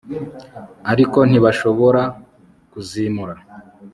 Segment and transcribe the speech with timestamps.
[0.91, 2.01] ariko ntibashobora
[2.71, 3.35] kuzimura